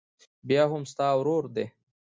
[0.47, 1.65] بيا هم ستا ورور دى.